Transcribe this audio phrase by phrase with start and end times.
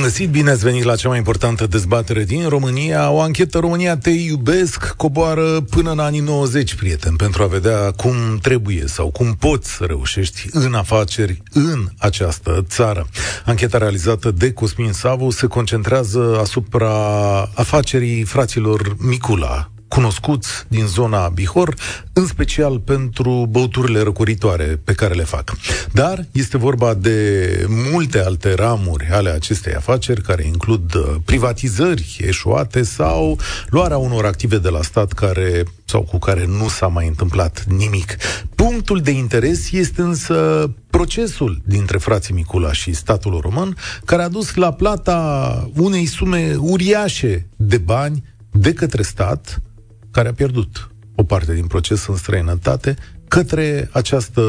[0.00, 3.10] Bun găsit, bine ați venit la cea mai importantă dezbatere din România.
[3.10, 8.14] O anchetă România Te iubesc coboară până în anii 90, prieten, pentru a vedea cum
[8.42, 13.08] trebuie sau cum poți să reușești în afaceri în această țară.
[13.44, 16.92] Ancheta realizată de Cosmin Savu se concentrează asupra
[17.54, 21.74] afacerii fraților Micula, cunoscuți din zona Bihor,
[22.12, 25.52] în special pentru băuturile răcoritoare pe care le fac.
[25.92, 27.18] Dar este vorba de
[27.92, 34.58] multe alte ramuri ale acestei afaceri, care includ uh, privatizări eșuate sau luarea unor active
[34.58, 38.16] de la stat care sau cu care nu s-a mai întâmplat nimic.
[38.54, 44.54] Punctul de interes este însă procesul dintre frații Micula și statul român, care a dus
[44.54, 49.62] la plata unei sume uriașe de bani de către stat,
[50.10, 52.96] care a pierdut o parte din proces în străinătate
[53.28, 54.42] către această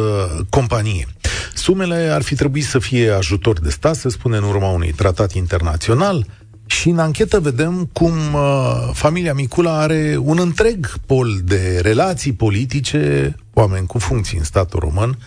[0.49, 1.07] companie.
[1.53, 5.33] Sumele ar fi trebuit să fie ajutor de stat, se spune în urma unui tratat
[5.33, 6.25] internațional,
[6.65, 13.35] și în anchetă vedem cum uh, familia Micula are un întreg pol de relații politice,
[13.53, 15.17] oameni cu funcții în statul român,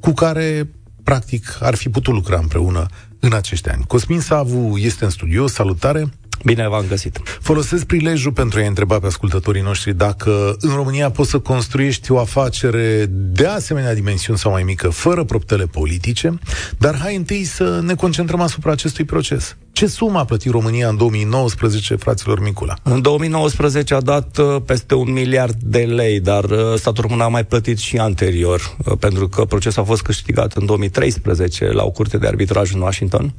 [0.00, 0.68] cu care,
[1.02, 2.86] practic, ar fi putut lucra împreună
[3.20, 3.84] în acești ani.
[3.86, 6.08] Cosmin Savu este în studio, salutare!
[6.44, 7.20] Bine v-am găsit.
[7.40, 12.18] Folosesc prilejul pentru a întreba pe ascultătorii noștri dacă în România poți să construiești o
[12.18, 16.38] afacere de asemenea dimensiuni sau mai mică, fără proptele politice,
[16.78, 19.56] dar hai întâi să ne concentrăm asupra acestui proces.
[19.72, 22.74] Ce sumă a plătit România în 2019 fraților Micula?
[22.82, 27.28] În 2019 a dat uh, peste un miliard de lei, dar uh, statul român a
[27.28, 31.90] mai plătit și anterior, uh, pentru că procesul a fost câștigat în 2013 la o
[31.90, 33.34] curte de arbitraj în Washington.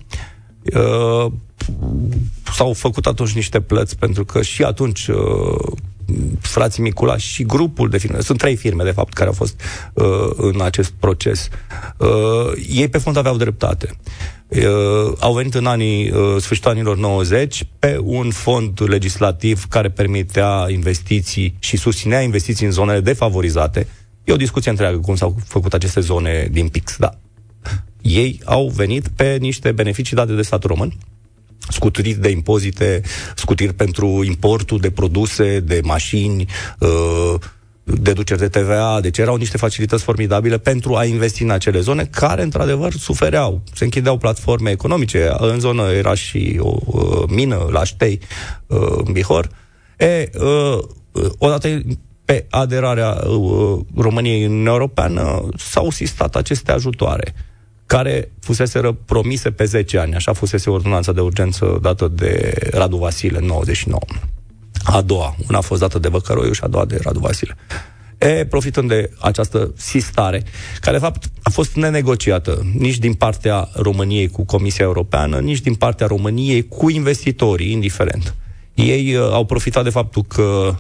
[0.74, 1.32] Uh,
[2.54, 5.72] s-au făcut atunci niște plăți, pentru că și atunci uh,
[6.40, 9.62] frații Micula și grupul de firme, sunt trei firme, de fapt, care au fost
[9.94, 11.50] uh, în acest proces,
[11.98, 12.08] uh,
[12.70, 13.98] ei pe fond aveau dreptate.
[14.48, 20.66] Uh, au venit în anii, uh, sfârșitul anilor 90 pe un fond legislativ care permitea
[20.70, 23.88] investiții și susținea investiții în zonele defavorizate.
[24.24, 27.18] E o discuție întreagă cum s-au făcut aceste zone din PIX, da.
[28.06, 30.94] Ei au venit pe niște beneficii date de statul român,
[31.70, 33.02] scutiri de impozite,
[33.36, 36.46] scutiri pentru importul de produse, de mașini,
[36.80, 37.34] uh,
[37.84, 42.42] deduceri de TVA, deci erau niște facilități formidabile pentru a investi în acele zone care,
[42.42, 43.62] într-adevăr, sufereau.
[43.74, 45.36] Se închideau platforme economice.
[45.38, 48.20] În zonă era și o uh, mină la Ștei,
[48.68, 49.50] uh, în Bihor.
[49.98, 50.30] E,
[51.38, 51.82] odată
[52.26, 53.18] pe aderarea
[53.96, 57.34] României în Europeană s-au sistat aceste ajutoare
[57.86, 60.16] care fusese promise pe 10 ani.
[60.16, 64.00] Așa fusese ordonanța de urgență dată de Radu Vasile în 99.
[64.84, 67.58] A doua, una a fost dată de Văcăroiu și a doua de Radu Vasile.
[68.18, 70.44] E, profitând de această sistare,
[70.80, 75.76] care de fapt a fost nenegociată nici din partea României cu Comisia Europeană, nici din
[75.76, 78.36] partea României cu investitorii, indiferent.
[78.74, 80.76] Ei uh, au profitat de faptul că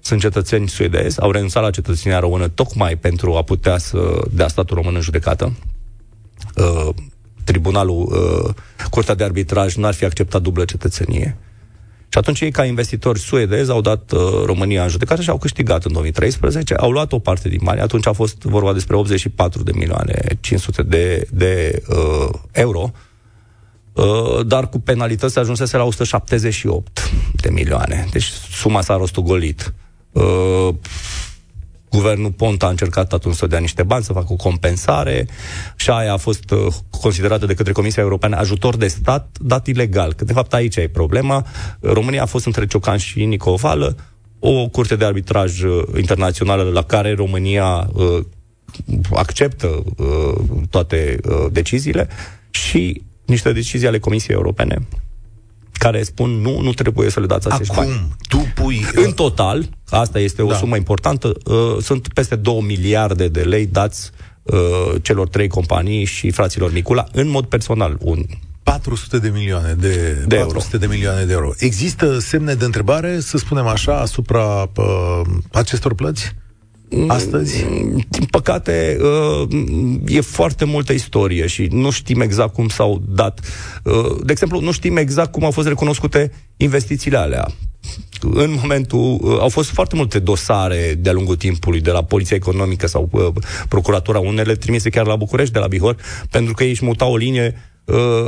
[0.00, 4.76] sunt cetățeni suedezi, au renunțat la cetățenia română tocmai pentru a putea să dea statul
[4.76, 5.52] român în judecată,
[6.56, 6.94] uh,
[7.44, 8.02] tribunalul,
[8.46, 8.54] uh,
[8.90, 11.36] Curtea de Arbitraj n-ar fi acceptat dublă cetățenie.
[12.12, 15.84] Și atunci ei, ca investitori suedezi, au dat uh, România în judecată și au câștigat
[15.84, 19.72] în 2013, au luat o parte din bani, atunci a fost vorba despre 84 de
[19.74, 22.90] milioane 500 de, de uh, euro,
[23.92, 28.06] uh, dar cu penalități ajunsese la 178 de milioane.
[28.12, 29.74] Deci suma s-a rostogolit.
[30.12, 30.74] Uh,
[31.90, 35.28] Guvernul Ponta a încercat atunci să dea niște bani, să facă o compensare
[35.76, 40.12] și aia a fost uh, considerată de către Comisia Europeană ajutor de stat dat ilegal.
[40.12, 41.46] Că de fapt aici e problema.
[41.80, 43.96] România a fost între Ciocan și Nicovală,
[44.38, 48.24] o curte de arbitraj uh, internațională la care România uh,
[49.12, 50.34] acceptă uh,
[50.70, 52.08] toate uh, deciziile
[52.50, 54.78] și niște decizii ale Comisiei Europene
[55.80, 58.08] care spun nu, nu trebuie să le dați acești Acum, bani.
[58.28, 58.84] tu pui...
[58.94, 60.56] În total, asta este o da.
[60.56, 64.10] sumă importantă, uh, sunt peste 2 miliarde de lei dați
[64.42, 67.96] uh, celor trei companii și fraților Micula, în mod personal.
[68.00, 68.24] Un
[68.62, 70.86] 400 de milioane de, de 400 euro.
[70.86, 71.50] de milioane de euro.
[71.58, 75.20] Există semne de întrebare, să spunem așa, asupra uh,
[75.52, 76.34] acestor plăți?
[77.06, 77.64] Astăzi?
[78.08, 79.48] Din păcate, uh,
[80.06, 83.40] e foarte multă istorie și nu știm exact cum s-au dat.
[83.84, 87.46] Uh, de exemplu, nu știm exact cum au fost recunoscute investițiile alea.
[88.20, 92.86] În momentul, uh, au fost foarte multe dosare de-a lungul timpului de la Poliția Economică
[92.86, 93.32] sau
[93.68, 95.96] Procuratura, unele trimise chiar la București, de la Bihor,
[96.30, 97.69] pentru că ei își mutau o linie uh,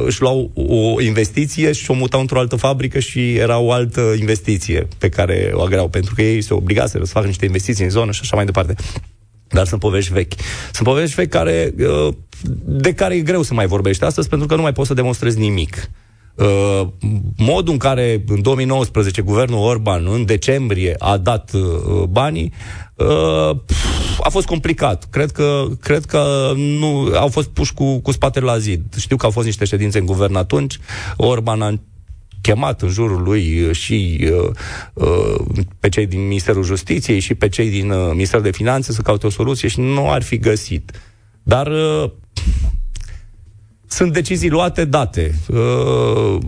[0.07, 4.89] își luau o investiție și o mutau într-o altă fabrică și era o altă investiție
[4.99, 8.13] pe care o agreau, pentru că ei se obligaseră să facă niște investiții în zonă
[8.13, 8.75] și așa mai departe.
[9.49, 10.33] Dar sunt povești vechi.
[10.73, 12.15] Sunt povești vechi care, uh,
[12.65, 15.39] de care e greu să mai vorbești astăzi, pentru că nu mai poți să demonstrezi
[15.39, 15.91] nimic.
[16.35, 16.89] Uh,
[17.37, 22.53] modul în care în 2019 guvernul Orban în decembrie a dat uh, banii
[22.97, 23.57] uh,
[24.21, 25.07] a fost complicat.
[25.11, 28.95] Cred că, cred că nu au fost puși cu, cu spatele la zid.
[28.97, 30.79] Știu că au fost niște ședințe în guvern atunci.
[31.17, 31.81] Orban a
[32.41, 34.51] chemat în jurul lui și uh,
[34.93, 39.03] uh, pe cei din Ministerul Justiției și pe cei din uh, Ministerul de Finanțe să
[39.03, 40.91] caute o soluție și nu ar fi găsit.
[41.43, 42.11] Dar uh,
[43.87, 45.35] sunt decizii luate, date.
[45.49, 46.39] Uh,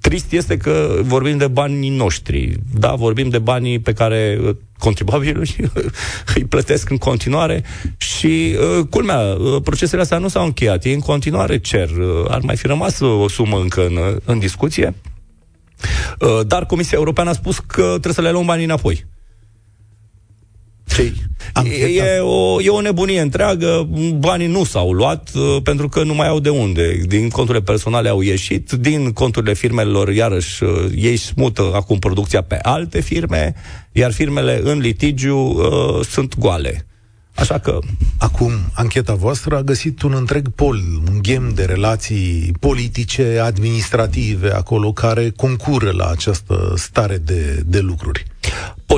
[0.00, 2.56] trist este că vorbim de banii noștri.
[2.74, 5.70] Da, vorbim de banii pe care uh, contribuabilii
[6.34, 7.64] îi plătesc în continuare
[7.96, 10.84] și, uh, culmea, uh, procesele astea nu s-au încheiat.
[10.84, 11.88] Ei în continuare cer.
[11.90, 14.94] Uh, ar mai fi rămas o sumă încă în, în discuție.
[16.20, 19.06] Uh, dar Comisia Europeană a spus că trebuie să le luăm banii înapoi.
[20.94, 21.14] Cei.
[21.64, 23.88] E, e, o, e o nebunie întreagă,
[24.18, 27.00] banii nu s-au luat uh, pentru că nu mai au de unde.
[27.06, 32.58] Din conturile personale au ieșit, din conturile firmelor, iarăși, uh, ei smută acum producția pe
[32.62, 33.54] alte firme,
[33.92, 36.86] iar firmele în litigiu uh, sunt goale.
[37.34, 37.78] Așa că...
[38.18, 44.92] Acum, ancheta voastră a găsit un întreg pol, un ghem de relații politice, administrative, acolo,
[44.92, 48.24] care concură la această stare de, de lucruri.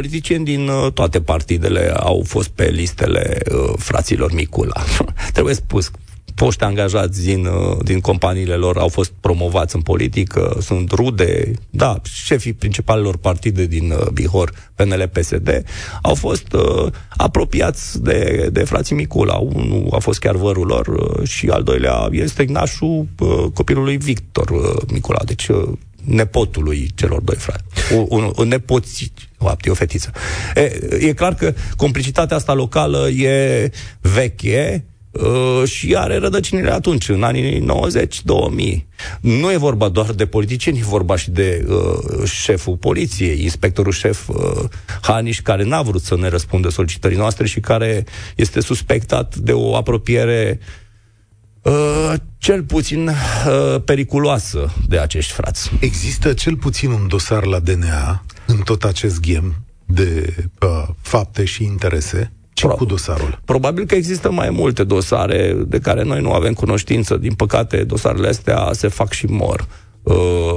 [0.00, 4.82] Politicieni din uh, toate partidele au fost pe listele uh, fraților Micula.
[5.32, 5.90] Trebuie spus,
[6.34, 12.00] foști angajați din, uh, din companiile lor au fost promovați în politică, sunt rude, da,
[12.02, 15.64] șefii principalelor partide din uh, Bihor, PNL, PSD,
[16.02, 19.34] au fost uh, apropiați de, de frații Micula.
[19.34, 24.50] Unul a fost chiar vărul lor uh, și al doilea este nașul uh, copilului Victor
[24.50, 25.68] uh, Micula, deci uh,
[26.04, 27.64] nepotului celor doi frați.
[28.08, 29.12] Un, un nepoți,
[29.46, 30.10] fapt, e o fetiță.
[30.54, 33.70] E, e clar că complicitatea asta locală e
[34.00, 37.66] veche, Uh, și are rădăcinile atunci, în anii
[38.72, 38.84] 90-2000.
[39.20, 44.28] Nu e vorba doar de politicieni, e vorba și de uh, șeful poliției, inspectorul șef
[44.28, 44.64] uh,
[45.02, 48.04] Haniș, care n-a vrut să ne răspundă solicitării noastre și care
[48.36, 50.60] este suspectat de o apropiere
[51.62, 55.70] uh, cel puțin uh, periculoasă de acești frați.
[55.80, 59.54] Există cel puțin un dosar la DNA în tot acest ghem
[59.86, 63.40] de uh, fapte și interese ce Pro- cu dosarul?
[63.44, 67.16] Probabil că există mai multe dosare de care noi nu avem cunoștință.
[67.16, 69.66] Din păcate, dosarele astea se fac și mor.
[70.02, 70.56] Uh,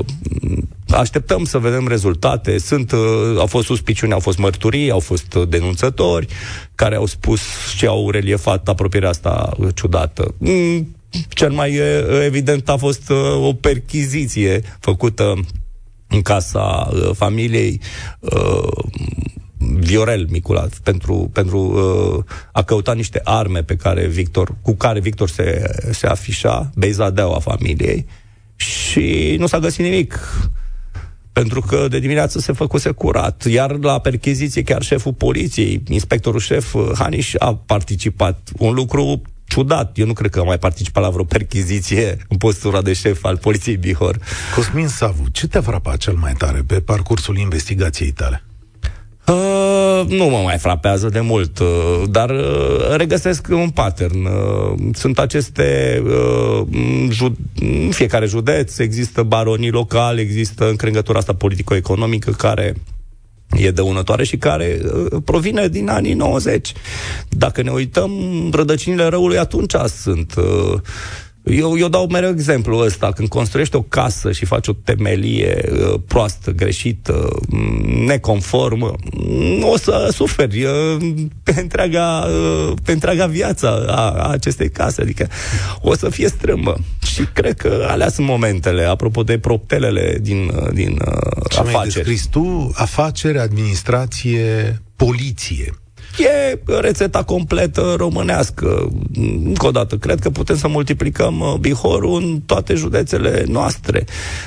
[0.89, 2.57] așteptăm să vedem rezultate.
[2.57, 2.99] Sunt, uh,
[3.37, 6.27] au fost suspiciuni, au fost mărturii, au fost denunțători
[6.75, 7.41] care au spus
[7.75, 10.33] și au reliefat apropierea asta ciudată.
[10.37, 10.95] Mm,
[11.29, 11.79] cel mai
[12.25, 15.33] evident a fost uh, o perchiziție făcută
[16.13, 17.81] în casa uh, familiei
[18.19, 18.83] uh,
[19.57, 25.29] Viorel Micula pentru, pentru uh, a căuta niște arme pe care Victor, cu care Victor
[25.29, 28.05] se, se afișa, beizadeaua familiei
[28.55, 30.19] și nu s-a găsit nimic
[31.33, 33.45] pentru că de dimineață se făcuse curat.
[33.45, 38.51] Iar la percheziție chiar șeful poliției, inspectorul șef uh, Haniș a participat.
[38.57, 39.21] Un lucru
[39.53, 39.97] ciudat.
[39.97, 43.37] Eu nu cred că a mai participat la vreo perchiziție în postura de șef al
[43.37, 44.17] poliției Bihor.
[44.55, 48.43] Cosmin Savu, ce te-a frapat cel mai tare pe parcursul investigației tale?
[49.27, 51.67] Uh, nu mă mai frapează de mult, uh,
[52.09, 54.25] dar uh, regăsesc un pattern.
[54.25, 56.67] Uh, sunt aceste uh,
[57.09, 62.75] jud- în fiecare județ există baronii locali, există încrengătura asta politico-economică care
[63.55, 66.73] e dăunătoare și care uh, provine din anii 90.
[67.29, 68.11] Dacă ne uităm,
[68.51, 70.79] rădăcinile răului atunci sunt uh,
[71.43, 73.11] eu, eu dau mereu exemplu ăsta.
[73.11, 79.77] Când construiești o casă și faci o temelie uh, proastă, greșită, mm, neconformă, mm, o
[79.77, 80.97] să suferi uh,
[81.43, 85.01] pe întreaga, uh, pe întreaga viață a, a acestei case.
[85.01, 85.27] Adică
[85.81, 86.77] o să fie strâmbă.
[87.13, 92.15] Și cred că alea sunt momentele, apropo de proptelele din, uh, din uh, Ce afaceri.
[92.15, 95.73] Ce tu, afaceri, administrație, poliție.
[96.17, 98.91] E rețeta completă românească.
[99.43, 104.05] Încă o dată, cred că putem să multiplicăm uh, Bihorul în toate județele noastre.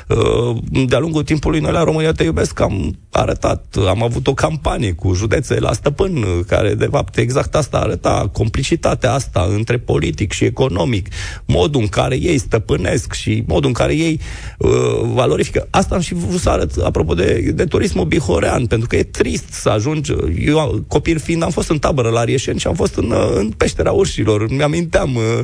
[0.08, 0.56] Uh,
[0.86, 5.14] de-a lungul timpului, noi la România Te Iubesc am arătat, am avut o campanie cu
[5.14, 11.08] județe la stăpân, care de fapt exact asta arăta, complicitatea asta între politic și economic,
[11.46, 14.20] modul în care ei stăpânesc și modul în care ei
[14.58, 14.70] uh,
[15.14, 15.66] valorifică.
[15.70, 19.52] Asta am și vrut să arăt, apropo de, de turismul bihorean, pentru că e trist
[19.52, 20.12] să ajungi,
[20.44, 23.90] eu copil fiind am fost în tabără la Rieșeni și am fost în, în peștera
[23.90, 24.48] urșilor.
[24.50, 25.40] Mi-aminteam, uh,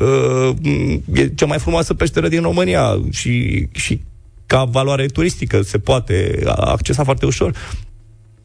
[0.00, 4.00] uh, e cea mai frumoasă peșteră din România și, și
[4.46, 7.52] ca valoare turistică se poate accesa foarte ușor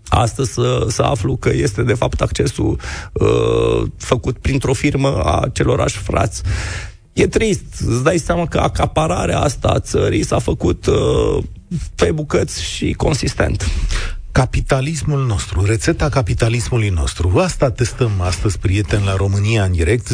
[0.07, 2.79] astăzi să, să aflu că este de fapt accesul
[3.13, 6.41] uh, făcut printr-o firmă a celorași frați.
[7.13, 11.43] E trist, îți dai seama că acapararea asta a țării s-a făcut uh,
[11.95, 13.67] pe bucăți și consistent.
[14.31, 17.39] Capitalismul nostru, rețeta capitalismului nostru.
[17.39, 20.07] Asta testăm astăzi, prieteni, la România în direct.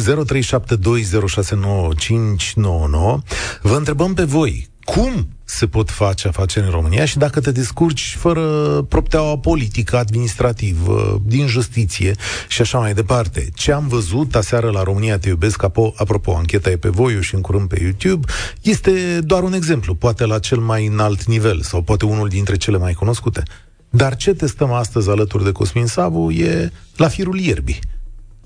[3.62, 8.16] Vă întrebăm pe voi, cum se pot face afaceri în România și dacă te descurci
[8.18, 8.42] fără
[8.88, 12.14] propteaua politică, administrativă, din justiție
[12.48, 13.48] și așa mai departe.
[13.54, 15.62] Ce am văzut aseară la România Te Iubesc,
[15.96, 18.32] apropo, ancheta e pe Voiu și în curând pe YouTube,
[18.62, 22.78] este doar un exemplu, poate la cel mai înalt nivel sau poate unul dintre cele
[22.78, 23.42] mai cunoscute.
[23.90, 27.78] Dar ce testăm astăzi alături de Cosmin Savu e la firul ierbii.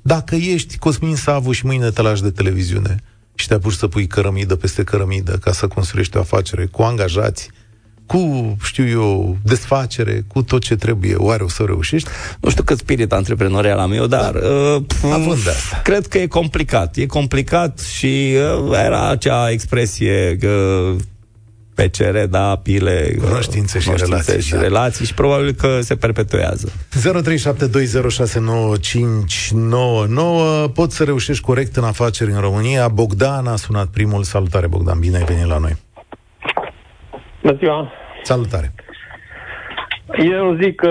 [0.03, 3.03] Dacă ești Cosmin Savu și mâine te lași de televiziune,
[3.35, 7.51] și te apuci să pui cărămidă peste cărămidă ca să construiești o afacere cu angajați,
[8.07, 12.09] cu, știu eu, desfacere, cu tot ce trebuie, oare o să reușești?
[12.41, 14.49] Nu știu cât spirit antreprenorial am eu, dar da.
[14.49, 14.83] uh,
[15.83, 16.97] cred că e complicat.
[16.97, 18.35] E complicat și
[18.67, 20.97] uh, era acea expresie uh,
[21.75, 24.61] PCR, da, pile, cunoștințe și relații, și, da.
[24.61, 26.73] relații și probabil că se perpetuează.
[30.69, 32.88] 0372069599 Poți să reușești corect în afaceri în România.
[32.88, 34.23] Bogdan a sunat primul.
[34.23, 35.73] Salutare, Bogdan, bine ai venit la noi.
[37.43, 37.93] Bună ziua!
[38.23, 38.73] Salutare!
[40.25, 40.88] Eu zic că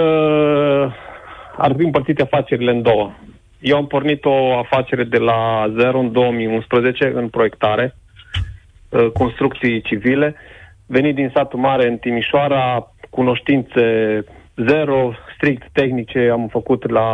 [1.58, 3.12] ar trebui împărțite afacerile în două.
[3.60, 7.96] Eu am pornit o afacere de la zero în 2011 în proiectare,
[8.90, 10.36] uh, construcții civile
[10.92, 13.84] venit din satul mare în Timișoara, cunoștințe
[14.56, 17.08] zero, strict tehnice am făcut la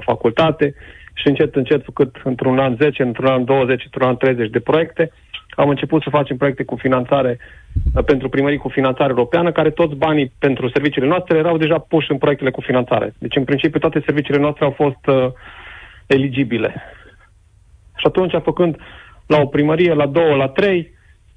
[0.00, 0.74] facultate
[1.14, 5.12] și încet, încet, făcut într-un an 10, într-un an 20, într-un an 30 de proiecte,
[5.50, 7.38] am început să facem proiecte cu finanțare
[7.94, 12.10] uh, pentru primării cu finanțare europeană, care toți banii pentru serviciile noastre erau deja puși
[12.10, 13.14] în proiectele cu finanțare.
[13.18, 15.32] Deci, în principiu, toate serviciile noastre au fost uh,
[16.06, 16.74] eligibile.
[17.96, 18.76] Și atunci, făcând
[19.26, 20.93] la o primărie, la două, la trei,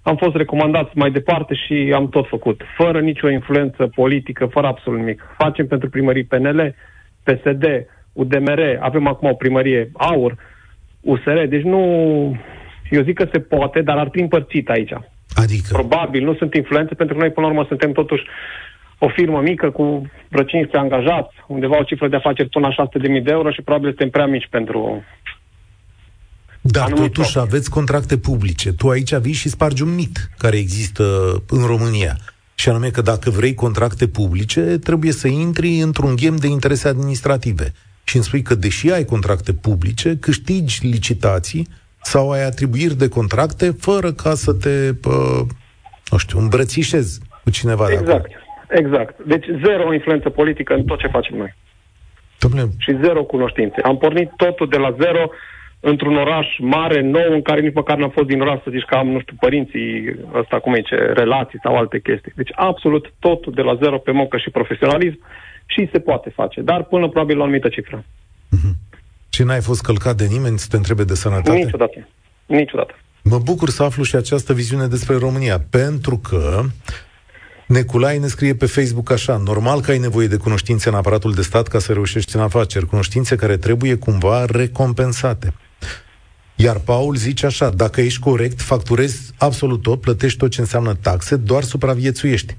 [0.09, 4.99] am fost recomandați mai departe și am tot făcut, fără nicio influență politică, fără absolut
[4.99, 5.21] nimic.
[5.37, 6.75] Facem pentru primării PNL,
[7.23, 7.65] PSD,
[8.13, 10.35] UDMR, avem acum o primărie AUR,
[11.01, 11.81] USR, deci nu...
[12.89, 14.93] Eu zic că se poate, dar ar fi împărțit aici.
[15.33, 15.67] Adică?
[15.71, 18.23] Probabil, nu sunt influențe, pentru că noi, până la urmă, suntem totuși
[18.97, 19.83] o firmă mică cu
[20.29, 23.87] vreo 15 angajați, undeva o cifră de afaceri până la 600.000 de euro și probabil
[23.87, 25.03] suntem prea mici pentru
[26.71, 27.41] dar totuși top.
[27.41, 28.73] aveți contracte publice.
[28.73, 31.03] Tu aici vii și spargi un mit care există
[31.49, 32.17] în România.
[32.55, 37.71] Și anume că dacă vrei contracte publice, trebuie să intri într-un ghem de interese administrative.
[38.03, 41.67] Și îmi spui că, deși ai contracte publice, câștigi licitații
[42.01, 45.45] sau ai atribuiri de contracte fără ca să te, pă,
[46.11, 48.33] nu știu, îmbrățișezi cu cineva exact, de acolo.
[48.69, 49.15] Exact.
[49.25, 51.55] Deci zero influență politică în tot ce facem noi.
[52.45, 52.67] Dom'le...
[52.77, 53.81] Și zero cunoștințe.
[53.81, 55.29] Am pornit totul de la zero
[55.79, 58.95] într-un oraș mare, nou, în care nici măcar n-am fost din oraș să zici că
[58.95, 62.33] am, nu știu, părinții, ăsta cum e, ce, relații sau alte chestii.
[62.35, 65.19] Deci absolut totul de la zero pe mocă și profesionalism
[65.65, 68.03] și se poate face, dar până probabil la o anumită cifră.
[68.55, 68.75] Mm-hmm.
[69.29, 71.57] Și n-ai fost călcat de nimeni să te întrebe de sănătate?
[71.57, 72.07] Niciodată.
[72.45, 72.95] Niciodată.
[73.23, 76.61] Mă bucur să aflu și această viziune despre România, pentru că
[77.67, 81.41] Neculai ne scrie pe Facebook așa, normal că ai nevoie de cunoștințe în aparatul de
[81.41, 85.53] stat ca să reușești în afaceri, cunoștințe care trebuie cumva recompensate.
[86.59, 91.35] Iar Paul zice așa, dacă ești corect, facturezi absolut tot, plătești tot ce înseamnă taxe,
[91.35, 92.55] doar supraviețuiești.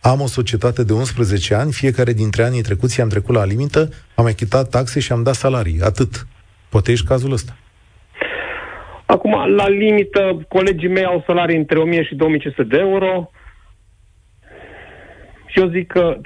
[0.00, 4.24] Am o societate de 11 ani, fiecare dintre anii trecuți am trecut la limită, am
[4.24, 5.80] achitat taxe și am dat salarii.
[5.82, 6.26] Atât.
[6.68, 7.56] Poate ești cazul ăsta.
[9.06, 13.30] Acum, la limită, colegii mei au salarii între 1000 și 2500 de euro.
[15.58, 16.16] Și eu zic că,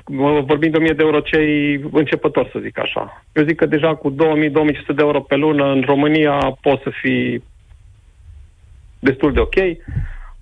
[0.45, 3.25] vorbim de 1000 de euro cei începători, să zic așa.
[3.33, 4.17] Eu zic că deja cu 2000-2500
[4.87, 7.45] de euro pe lună în România poți să fii
[8.99, 9.55] destul de ok.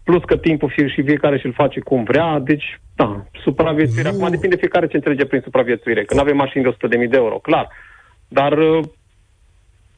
[0.04, 2.38] Plus că timpul și fiecare și-l face cum vrea.
[2.38, 4.10] Deci, da, supraviețuirea.
[4.10, 6.04] Acum depinde fiecare ce înțelege prin supraviețuire.
[6.04, 7.68] Că nu avem mașini de 100.000 de euro, clar.
[8.28, 8.58] Dar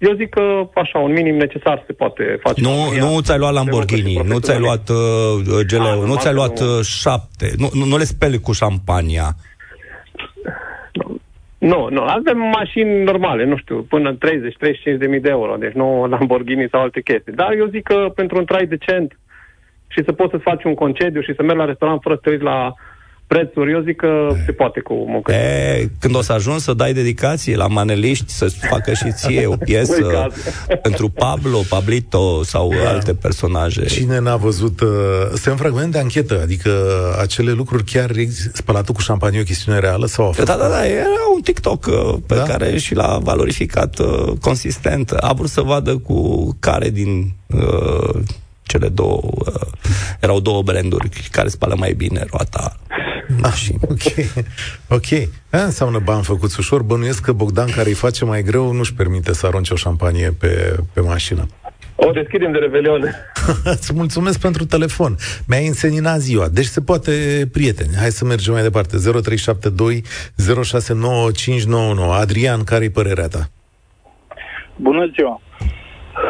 [0.06, 2.60] eu zic că așa, un minim necesar se poate face.
[2.60, 6.76] Nu, nu ți-ai luat Lamborghini, nu ți-ai luat uh, GLE, ah, nu ți-ai luat nu.
[6.76, 9.26] Uh, șapte, nu, nu, nu le speli cu șampania.
[11.58, 14.18] Nu, nu, avem mașini normale, nu știu, până 30-35
[14.98, 17.32] de mii de euro, deci nu Lamborghini sau alte chestii.
[17.32, 19.18] Dar eu zic că pentru un trai decent
[19.88, 22.30] și să poți să faci un concediu și să mergi la restaurant fără să te
[22.30, 22.74] uiți la
[23.32, 25.32] prețuri, eu zic că se poate cu muncă.
[25.32, 29.56] E, când o să ajungi să dai dedicație la maneliști, să facă și ție o
[29.56, 30.28] piesă
[30.82, 32.88] pentru Pablo, Pablito sau da.
[32.88, 33.84] alte personaje.
[33.84, 34.80] Cine n-a văzut...
[34.80, 34.88] Uh,
[35.32, 36.70] este un fragment de anchetă, adică
[37.20, 38.10] acele lucruri chiar
[38.52, 40.46] spălatul cu șampanie o chestiune reală sau a fost?
[40.46, 42.42] Da, da, da, era un TikTok uh, pe da?
[42.42, 45.10] care și l-a valorificat uh, consistent.
[45.10, 48.20] A vrut să vadă cu care din uh,
[48.62, 49.68] cele două, uh,
[50.20, 52.76] erau două branduri care spală mai bine roata
[53.42, 54.02] Ah, ok.
[54.88, 55.10] Ok.
[55.50, 56.82] Aia înseamnă bani făcuți ușor.
[56.82, 60.76] Bănuiesc că Bogdan, care îi face mai greu, nu-și permite să arunce o șampanie pe,
[60.92, 61.46] pe mașină.
[61.96, 63.02] O deschidem de revelion.
[63.74, 65.16] Îți mulțumesc pentru telefon.
[65.46, 66.48] Mi-ai înseninat ziua.
[66.48, 67.12] Deci se poate,
[67.52, 67.96] prieteni.
[67.98, 68.96] Hai să mergem mai departe.
[68.96, 70.02] 0372
[70.64, 72.14] 069599.
[72.14, 73.48] Adrian, care-i părerea ta?
[74.76, 75.40] Bună ziua.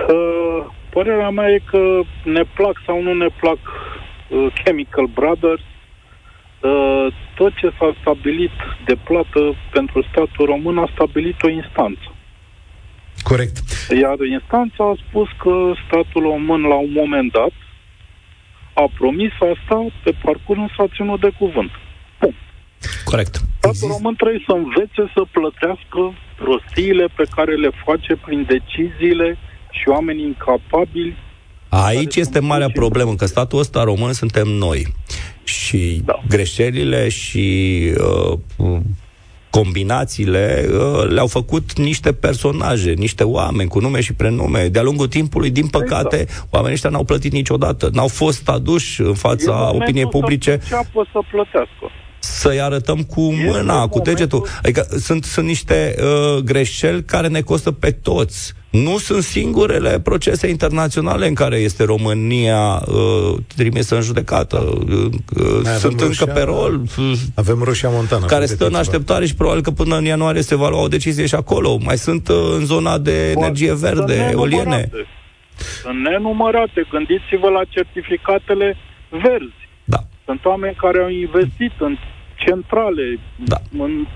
[0.09, 1.79] Uh, părerea mea e că
[2.25, 5.72] ne plac sau nu ne plac uh, Chemical Brothers, Uh,
[7.35, 12.15] tot ce s-a stabilit de plată pentru statul român a stabilit o instanță.
[13.23, 13.57] Corect.
[14.01, 17.53] Iar instanța a spus că statul român la un moment dat
[18.75, 21.71] a promis asta, pe parcurs s-a ținut de cuvânt.
[22.21, 22.35] Bun.
[23.05, 23.35] Corect.
[23.35, 23.93] Statul Exist...
[23.93, 26.01] român trebuie să învețe să plătească
[26.37, 29.39] prostiile pe care le face prin deciziile
[29.71, 31.17] și oamenii incapabili
[31.75, 34.95] Aici este marea problemă, că statul ăsta român suntem noi.
[35.45, 36.23] Și da.
[36.29, 37.81] greșelile și
[38.57, 38.79] uh,
[39.51, 44.69] combinațiile uh, le-au făcut niște personaje, niște oameni cu nume și prenume.
[44.69, 46.47] De-a lungul timpului, din păcate, exact.
[46.51, 47.91] oamenii ăștia n-au plătit niciodată.
[47.93, 50.59] N-au fost aduși în fața opiniei publice.
[50.63, 51.91] Să, să plătească
[52.23, 54.47] să-i arătăm cu mâna, cu degetul.
[54.63, 58.55] Adică sunt, sunt niște uh, greșeli care ne costă pe toți.
[58.73, 64.59] Nu sunt singurele procese internaționale în care este România uh, trimisă în judecată.
[64.59, 65.05] Uh,
[65.37, 66.81] uh sunt încă pe rol.
[67.35, 68.27] Avem Roșia Montana.
[68.27, 71.27] Care stă în așteptare și probabil că până în ianuarie se va lua o decizie
[71.27, 71.79] și acolo.
[71.85, 74.91] Mai sunt uh, în zona de energie verde, eoliene.
[75.83, 76.87] Sunt nenumărate.
[76.91, 78.77] Gândiți-vă la certificatele
[79.09, 79.63] verzi.
[79.85, 79.99] Da.
[80.25, 81.97] Sunt oameni care au investit în
[82.37, 83.57] centrale, da.
[83.79, 84.07] în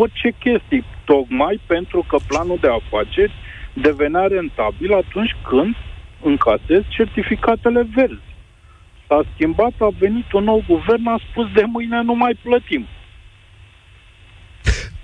[0.00, 3.32] orice chestii, tocmai pentru că planul de afaceri
[3.74, 5.76] devenea rentabil atunci când
[6.22, 8.32] încasezi certificatele verzi.
[9.08, 12.86] S-a schimbat, a venit un nou guvern, a spus de mâine nu mai plătim.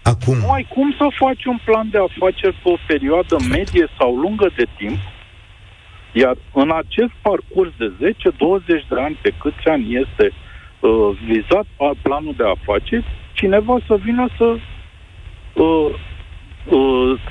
[0.02, 0.36] Acum...
[0.38, 4.50] Nu ai cum să faci un plan de afaceri pe o perioadă medie sau lungă
[4.56, 4.98] de timp,
[6.12, 11.66] iar în acest parcurs de 10-20 de ani, pe câți ani este uh, uh, vizat
[12.02, 14.60] planul de afaceri, cineva să vină să uh,
[15.52, 15.94] uh,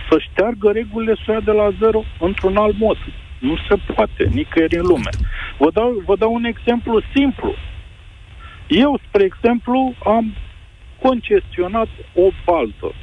[0.10, 2.98] să șteargă regulile să ia de la zero într-un alt mod.
[3.40, 5.10] Nu se poate, nicăieri în lume.
[5.58, 7.54] Vă dau, vă dau un exemplu simplu.
[8.68, 10.34] Eu, spre exemplu, am
[11.02, 12.94] concesionat o baltă.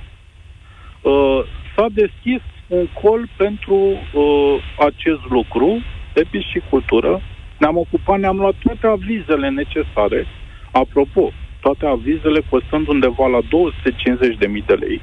[1.03, 1.41] Uh,
[1.75, 7.23] s-a deschis un col pentru uh, acest lucru de piscicultură
[7.59, 10.27] ne-am ocupat, ne-am luat toate avizele necesare.
[10.71, 15.01] Apropo, toate avizele costând undeva la 250.000 de lei.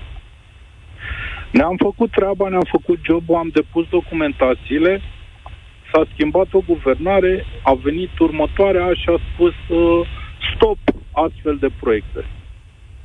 [1.58, 5.02] Ne-am făcut treaba, ne-am făcut jobul, am depus documentațiile,
[5.92, 10.08] s-a schimbat o guvernare, a venit următoarea și a spus uh,
[10.56, 10.78] stop
[11.12, 12.26] astfel de proiecte.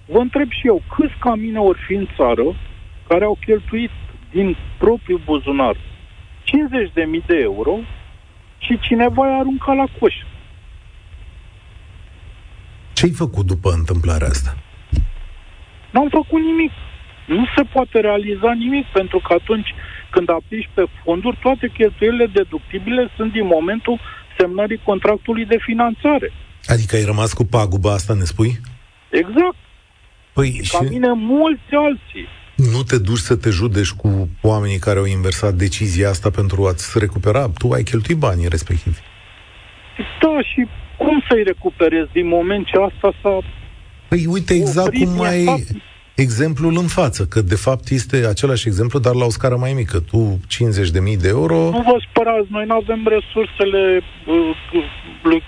[0.06, 2.56] Vă întreb și eu, câți ca mine ori fi în țară
[3.08, 3.90] care au cheltuit
[4.30, 7.78] din propriul buzunar 50.000 de euro
[8.58, 10.14] și cineva i-a aruncat la coș.
[12.92, 14.56] Ce-ai făcut după întâmplarea asta?
[15.90, 16.72] N-am făcut nimic.
[17.36, 19.74] Nu se poate realiza nimic, pentru că atunci
[20.10, 24.00] când aplici pe fonduri, toate cheltuielile deductibile sunt din momentul
[24.38, 26.32] semnării contractului de finanțare.
[26.66, 28.52] Adică ai rămas cu paguba asta, ne spui?
[29.10, 29.60] Exact.
[30.32, 30.92] Păi, Ca și...
[30.92, 32.26] mine mulți alții
[32.58, 36.98] nu te duci să te judești cu oamenii care au inversat decizia asta pentru a-ți
[36.98, 37.50] recupera.
[37.58, 38.98] Tu ai cheltuit banii respectivi.
[40.20, 43.38] Da, și cum să-i recuperezi din moment ce asta s-a...
[44.08, 45.44] Păi uite exact cum ai
[46.26, 50.00] exemplul în față, că de fapt este același exemplu, dar la o scară mai mică.
[50.00, 50.20] Tu
[51.12, 51.56] 50.000 de euro...
[51.56, 53.82] Nu vă spărați, noi nu avem resursele
[54.26, 54.56] uh,
[55.22, 55.42] lui,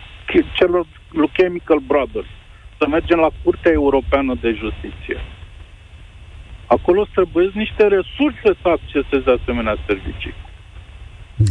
[0.59, 2.33] celor lui Chemical Brothers.
[2.79, 5.19] Să mergem la Curtea Europeană de Justiție.
[6.67, 10.35] Acolo trebuie niște resurse să acceseze asemenea servicii.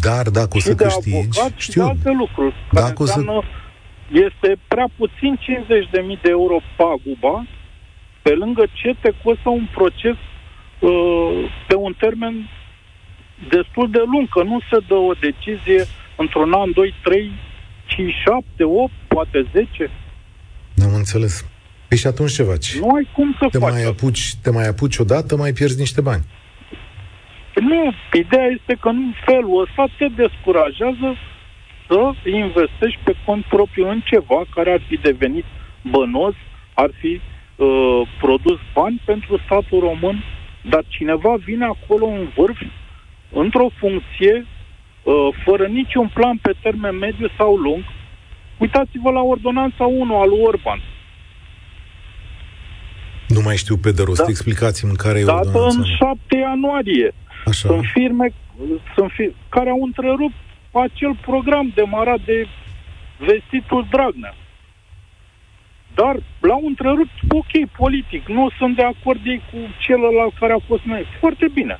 [0.07, 1.39] Dar dacă o să de câștigi...
[1.39, 2.55] Avocat și de alte lucruri.
[2.71, 4.19] Dacă care înseamnă, să...
[4.25, 7.35] este prea puțin 50.000 de euro paguba,
[8.21, 10.15] pe lângă ce te costă un proces
[10.79, 12.49] uh, pe un termen
[13.49, 15.85] destul de lung, că nu se dă o decizie
[16.17, 17.31] într-un an, 2, 3,
[17.85, 19.89] 5, 7, 8, poate 10.
[20.83, 21.45] Am înțeles.
[21.87, 22.77] Păi și atunci ce faci?
[22.77, 23.71] Nu ai cum să te faci.
[23.71, 26.23] Mai apuci, te mai apuci odată, mai pierzi niște bani.
[27.55, 31.09] Nu, ideea este că în felul ăsta te descurajează
[31.87, 35.45] să investești pe cont propriu în ceva care ar fi devenit
[35.81, 36.33] bănos,
[36.73, 37.21] ar fi
[37.59, 40.23] uh, produs bani pentru statul român,
[40.69, 42.59] dar cineva vine acolo în vârf,
[43.31, 44.45] într-o funcție,
[45.03, 45.13] uh,
[45.45, 47.83] fără niciun plan pe termen mediu sau lung.
[48.57, 50.79] Uitați-vă la ordonanța 1 al lui Orban.
[53.27, 54.25] Nu mai știu pe de rost, da.
[54.29, 55.77] explicați-mi care e Dată ordonanța.
[55.77, 57.13] în 7 ianuarie.
[57.45, 57.67] Așa.
[57.67, 58.33] Sunt firme
[58.95, 60.33] sunt fi, care au întrerupt
[60.71, 62.47] acel program demarat de
[63.17, 64.35] vestitul Dragnea.
[65.95, 70.85] Dar l-au întrerupt, ok, politic, nu sunt de acord ei cu celălalt care a fost
[70.85, 71.05] mai.
[71.19, 71.79] Foarte bine.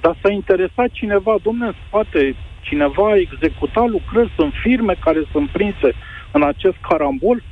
[0.00, 5.48] Dar s-a interesat cineva, domne, în spate, cineva a executat lucrări, sunt firme care sunt
[5.48, 5.88] prinse
[6.32, 7.42] în acest carambol,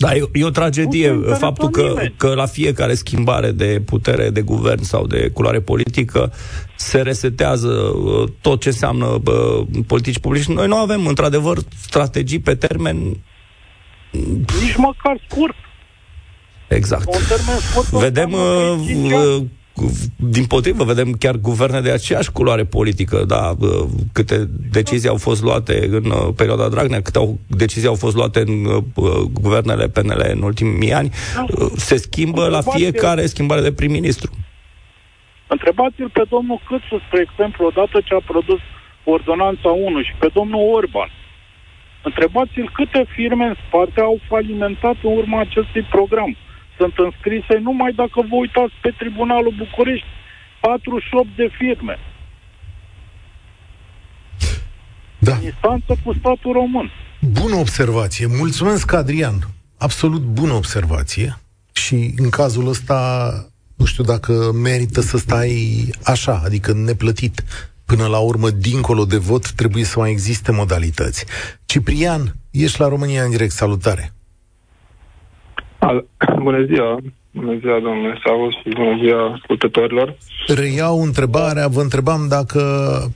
[0.00, 2.14] da, e, e o tragedie Nu se faptul că, nimeni.
[2.16, 6.32] că la fiecare schimbare de putere de guvern sau de culoare politică
[6.76, 10.44] se resetează uh, tot ce înseamnă uh, politici publici.
[10.44, 12.96] Noi nu avem, într-adevăr, strategii pe termen
[14.60, 15.54] nici măcar scurt.
[16.68, 17.06] exact.
[17.06, 19.24] Un termen scurt Vedem, înseamnă uh, 5 ani.
[19.24, 19.42] uh,
[20.16, 25.42] din potrivă, vedem chiar guverne de aceeași culoare politică, da, uh, câte decizii au fost
[25.42, 30.30] luate în uh, perioada Dragnea, câte au, decizii au fost luate în uh, guvernele PNL
[30.32, 31.10] în ultimii ani,
[31.48, 34.30] uh, se schimbă la fiecare schimbare de prim-ministru.
[35.46, 38.60] Întrebați-l pe domnul Câțu, spre exemplu, odată ce a produs
[39.04, 41.10] ordonanța 1 și pe domnul Orban.
[42.02, 46.36] Întrebați-l câte firme în spate au falimentat în urma acestui program.
[46.76, 50.06] Sunt înscrise numai dacă vă uitați pe Tribunalul București,
[50.60, 51.98] 48 de firme.
[55.18, 55.34] Da.
[55.34, 56.90] În instanță cu statul român.
[57.20, 58.26] Bună observație.
[58.26, 59.34] Mulțumesc, Adrian.
[59.78, 61.36] Absolut bună observație.
[61.72, 63.32] Și în cazul ăsta,
[63.74, 67.44] nu știu dacă merită să stai așa, adică neplătit.
[67.90, 71.26] Până la urmă, dincolo de vot, trebuie să mai existe modalități.
[71.66, 73.50] Ciprian, ești la România în direct.
[73.50, 74.12] Salutare!
[75.78, 76.06] Al-
[76.42, 76.98] bună ziua!
[77.30, 80.16] Bună ziua, domnule Saus, și bună ziua ascultătorilor.
[80.46, 82.60] Reiau întrebarea, vă întrebam dacă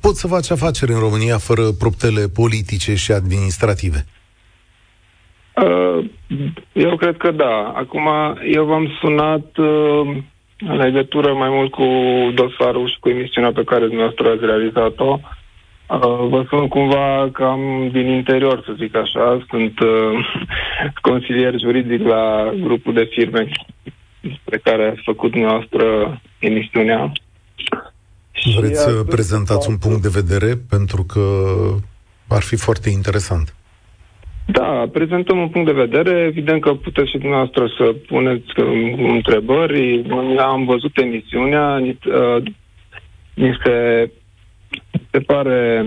[0.00, 4.06] poți să faci afaceri în România fără proptele politice și administrative.
[5.56, 6.04] Uh,
[6.72, 7.72] Eu cred că da.
[7.76, 8.08] Acum,
[8.52, 10.16] eu v-am sunat uh,
[10.58, 11.84] în legătură mai mult cu
[12.34, 15.18] dosarul și cu emisiunea pe care dumneavoastră ați realizat-o.
[15.88, 19.44] Uh, Vă sun cumva cam din interior, să zic așa.
[19.50, 20.26] Sunt uh,
[21.08, 23.48] consilier juridic la grupul de firme
[24.44, 25.84] pe care ați făcut dumneavoastră
[26.38, 27.12] emisiunea.
[28.32, 30.54] Și Vreți să atunci- prezentați un punct de vedere?
[30.70, 31.20] Pentru că
[32.28, 33.54] ar fi foarte interesant.
[34.46, 36.20] Da, prezentăm un punct de vedere.
[36.20, 40.04] Evident că puteți și dumneavoastră să puneți uh, întrebări.
[40.38, 41.76] Am văzut emisiunea.
[41.76, 42.42] Ni, uh,
[43.34, 44.10] ni se,
[45.10, 45.84] se pare,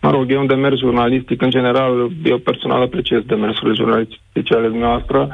[0.00, 1.42] mă rog, e un demers jurnalistic.
[1.42, 5.28] În general, eu personal apreciez demersurile jurnalistice ale dumneavoastră.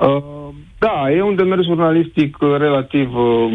[0.00, 3.52] Uh, da, e un demers jurnalistic uh, relativ uh,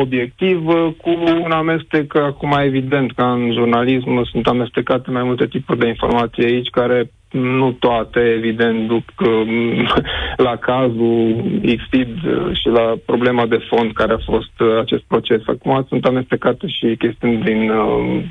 [0.00, 1.10] obiectiv, uh, cu
[1.44, 6.68] un amestec acum evident că în jurnalism sunt amestecate mai multe tipuri de informații aici
[6.68, 9.86] care nu toate, evident, duc um,
[10.46, 12.18] la cazul IFID
[12.52, 15.40] și la problema de fond care a fost uh, acest proces.
[15.46, 18.22] Acum sunt amestecate și chestiuni din uh,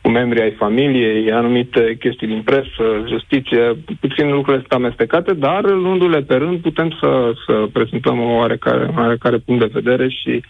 [0.00, 6.20] cu membrii ai familiei, anumite chestii din presă, justiție, puțin lucrurile sunt amestecate, dar luându-le
[6.20, 10.42] pe rând putem să, să prezentăm o oarecare, oarecare punct de vedere și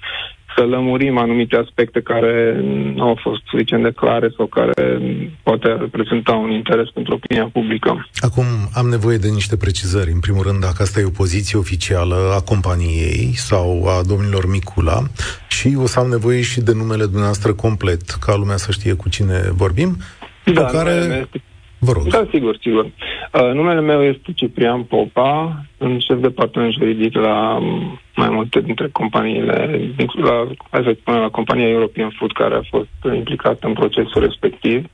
[0.57, 2.61] să lămurim anumite aspecte care
[2.95, 5.03] nu au fost suficient de clare sau care
[5.43, 8.09] poate reprezenta un interes pentru opinia publică.
[8.19, 10.11] Acum am nevoie de niște precizări.
[10.11, 15.03] În primul rând, dacă asta e o poziție oficială a companiei sau a domnilor Micula
[15.49, 19.09] și o să am nevoie și de numele dumneavoastră complet, ca lumea să știe cu
[19.09, 19.97] cine vorbim.
[20.45, 20.91] Da, pe care...
[20.91, 21.43] numele meu este
[21.85, 22.07] Vă rog.
[22.07, 22.85] Da, sigur, sigur.
[22.85, 28.61] Uh, numele meu este Ciprian Popa, sunt șef de departament juridic la um, mai multe
[28.61, 29.81] dintre companiile,
[30.13, 34.85] la, hai să spunem, la compania European Food care a fost implicată în procesul respectiv.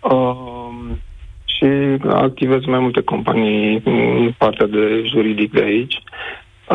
[0.00, 0.60] Uh,
[1.44, 1.66] și
[2.08, 6.02] activez în mai multe companii în partea de juridic de aici.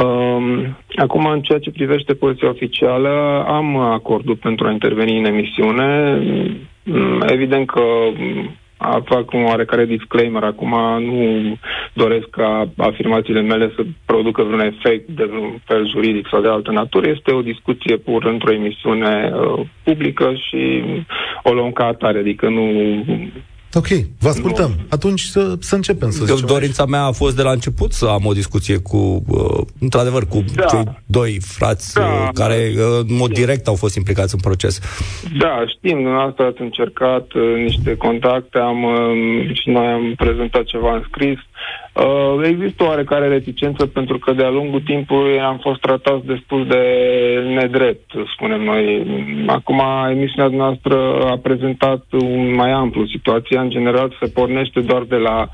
[0.03, 6.19] Um, acum, în ceea ce privește poziția oficială, am acordul pentru a interveni în emisiune.
[6.83, 7.81] Mm, Evident că
[8.17, 8.64] mm, a-
[9.05, 10.43] fac un oarecare disclaimer.
[10.43, 10.69] Acum
[11.03, 11.57] nu
[11.93, 16.71] doresc ca afirmațiile mele să producă vreun efect de vreun fel juridic sau de altă
[16.71, 17.09] natură.
[17.09, 20.83] Este o discuție pur într-o emisiune uh, publică și
[21.43, 22.65] o luăm ca atare, adică nu
[23.75, 23.87] Ok,
[24.19, 24.69] vă ascultăm.
[24.69, 24.83] Nu.
[24.89, 26.47] Atunci să, să începem să zicem.
[26.47, 26.91] Dorința aici.
[26.91, 30.65] mea a fost de la început să am o discuție cu, uh, într-adevăr, cu da.
[30.65, 32.01] cei doi frați da.
[32.01, 34.79] uh, care uh, în mod direct au fost implicați în proces.
[35.37, 40.95] Da, știm, dumneavoastră ați încercat uh, niște contacte, am, uh, și noi am prezentat ceva
[40.95, 41.37] în scris.
[41.95, 46.83] Uh, există o oarecare reticență pentru că de-a lungul timpului am fost tratați destul de
[47.53, 49.05] nedrept, spunem noi.
[49.47, 53.61] Acum emisiunea noastră a prezentat un mai amplu situația.
[53.61, 55.47] În general se pornește doar de la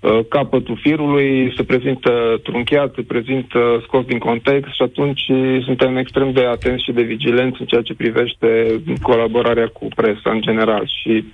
[0.00, 5.22] uh, capătul firului, se prezintă trunchiat, se prezintă scos din context și atunci
[5.64, 10.40] suntem extrem de atenți și de vigilenți în ceea ce privește colaborarea cu presa în
[10.40, 10.90] general.
[11.00, 11.24] Și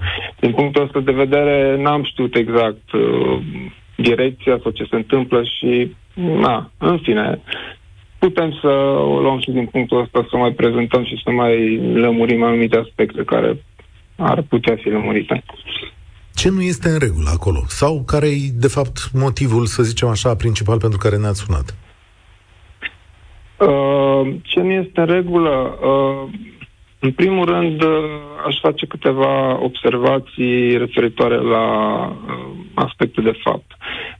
[0.40, 3.38] din punctul ăsta de vedere n-am știut exact uh,
[3.96, 7.40] direcția sau ce se întâmplă și, na, în fine,
[8.18, 12.42] putem să o luăm și din punctul ăsta să mai prezentăm și să mai lămurim
[12.42, 13.64] anumite aspecte care
[14.16, 15.44] ar putea fi lămurite.
[16.34, 17.64] Ce nu este în regulă acolo?
[17.66, 21.76] Sau care e, de fapt, motivul, să zicem așa, principal pentru care ne-ați sunat?
[23.58, 25.78] Uh, ce nu este în regulă?
[25.82, 26.28] Uh,
[26.98, 27.90] în primul rând, uh,
[28.46, 31.66] aș face câteva observații referitoare la
[32.06, 33.70] uh, aspecte de fapt.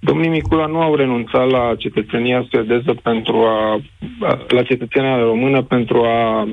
[0.00, 3.80] Domnii Micula nu au renunțat la cetățenia suedeză pentru a,
[4.48, 6.48] la cetățenia română pentru a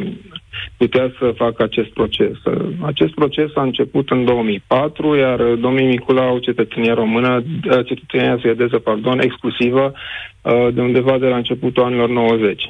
[0.77, 2.38] putea să facă acest proces.
[2.81, 7.43] Acest proces a început în 2004, iar domnii Micula au cetățenia română,
[7.86, 9.93] cetățenia suedeză, pardon, exclusivă,
[10.41, 12.63] uh, de undeva de la începutul anilor 90.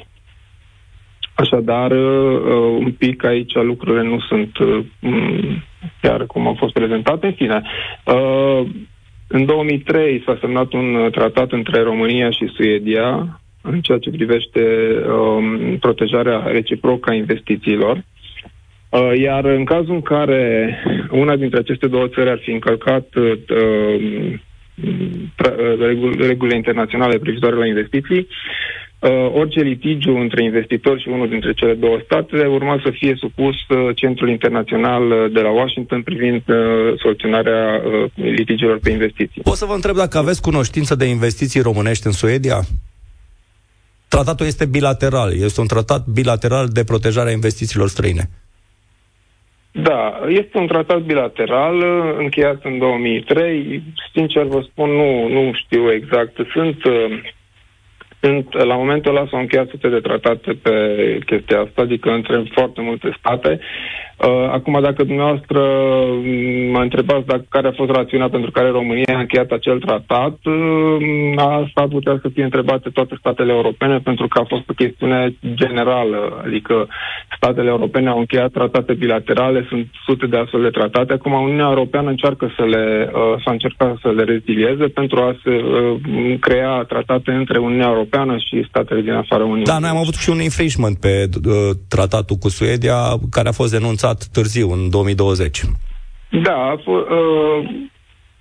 [1.34, 4.84] Așadar, uh, un pic aici lucrurile nu sunt uh,
[6.00, 7.26] chiar cum au fost prezentate.
[7.26, 7.62] În fine,
[8.04, 8.66] uh,
[9.26, 14.60] în 2003 s-a semnat un tratat între România și Suedia în ceea ce privește
[15.18, 18.04] um, protejarea reciprocă a investițiilor.
[18.88, 20.74] Uh, iar în cazul în care
[21.10, 23.32] una dintre aceste două țări ar fi încălcat uh,
[26.18, 28.26] regulile internaționale privitoare la investiții, uh,
[29.32, 33.96] orice litigiu între investitori și unul dintre cele două state urma să fie supus uh,
[33.96, 36.56] Centrul Internațional uh, de la Washington privind uh,
[36.98, 39.42] soluționarea uh, litigiilor pe investiții.
[39.42, 42.60] Pot să vă întreb dacă aveți cunoștință de investiții românești în Suedia?
[44.08, 48.30] Tratatul este bilateral, este un tratat bilateral de protejare a investițiilor străine.
[49.72, 53.82] Da, este un tratat bilateral uh, încheiat în 2003.
[54.12, 56.36] Sincer vă spun, nu, nu știu exact.
[56.52, 56.94] Sunt uh,
[58.24, 60.74] sunt, la momentul ăla s-au încheiat sute de tratate pe
[61.26, 63.60] chestia asta, adică între foarte multe state.
[64.18, 65.60] Uh, acum, dacă dumneavoastră
[66.70, 71.34] mă întrebați dacă care a fost rațiunea pentru care România a încheiat acel tratat, uh,
[71.36, 75.34] asta ar putea să fie întrebate toate statele europene, pentru că a fost o chestiune
[75.54, 76.88] generală, adică
[77.36, 81.12] statele europene au încheiat tratate bilaterale, sunt sute de astfel de tratate.
[81.12, 85.54] Acum, Uniunea Europeană încearcă să le, uh, să încerca să le rezilieze pentru a se
[86.40, 89.64] crea tratate între Uniunea Europeană și statele din afara Uniunii.
[89.64, 91.28] Da, noi am avut și un infringement pe
[91.88, 92.98] tratatul cu Suedia,
[93.30, 95.60] care a fost denunțat lansat târziu, în 2020.
[96.42, 97.60] Da, a f- uh,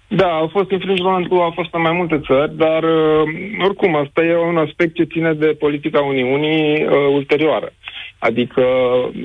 [0.08, 3.24] da, a fost infringementul, a fost în mai multe țări, dar uh,
[3.68, 7.74] oricum, asta e un aspect ce ține de politica Uniunii uh, ulterioară.
[8.20, 8.64] Adică,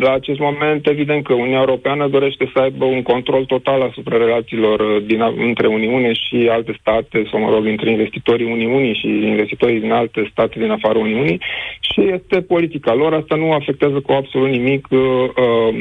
[0.01, 4.81] la acest moment, evident că Uniunea Europeană dorește să aibă un control total asupra relațiilor
[4.81, 9.81] uh, din, între Uniune și alte state, sau, mă rog, între investitorii Uniunii și investitorii
[9.81, 11.41] din alte state din afara Uniunii
[11.81, 13.13] și este politica lor.
[13.15, 15.01] Asta nu afectează cu absolut nimic uh,
[15.37, 15.75] uh,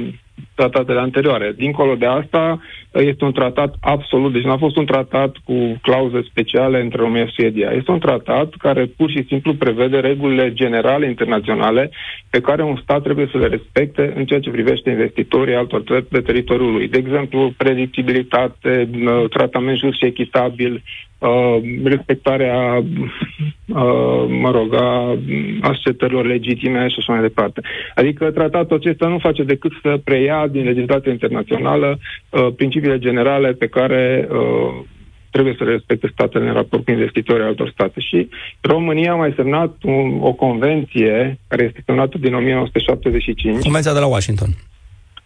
[0.55, 1.53] tratatele anterioare.
[1.57, 6.21] Dincolo de asta, este un tratat absolut, deci nu a fost un tratat cu clauze
[6.29, 7.69] speciale între România și Suedia.
[7.71, 11.89] Este un tratat care pur și simplu prevede regulile generale internaționale
[12.29, 16.05] pe care un stat trebuie să le respecte în ceea ce privește investitorii altor țări
[16.05, 16.87] pe teritoriul lui.
[16.87, 18.89] De exemplu, predictibilitate,
[19.29, 20.83] tratament just și echitabil,
[21.17, 25.17] uh, respectarea, uh, mă rog, a
[25.61, 27.61] ascetărilor legitime și așa mai departe.
[27.95, 31.99] Adică tratatul acesta nu face decât să preia din legislația internațională
[32.29, 34.85] uh, principiile generale pe care uh,
[35.29, 37.99] trebuie să le respecte statele în raport cu investitorii altor state.
[37.99, 38.29] Și
[38.61, 43.59] România a mai semnat un, o convenție care este semnată din 1975.
[43.59, 44.49] Convenția de la Washington.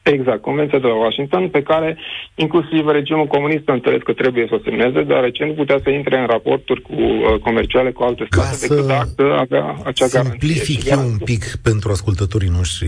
[0.04, 1.98] Exact, Convenția de la Washington, pe care
[2.36, 6.20] inclusiv regimul comunist a înțeles că trebuie să o semneze, deoarece nu putea să intre
[6.20, 10.40] în raporturi cu, uh, comerciale cu alte state Ca decât dacă avea acea garanție.
[10.40, 12.88] Simplific eu un pic pentru ascultătorii noștri.